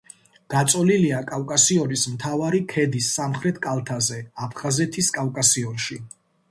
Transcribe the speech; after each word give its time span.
გაწოლილია 0.53 1.19
კავკასიონის 1.31 2.05
მთავარი 2.15 2.63
ქედის 2.73 3.13
სამხრეთ 3.19 3.61
კალთაზე, 3.69 4.19
აფხაზეთის 4.49 5.17
კავკასიონში. 5.21 6.03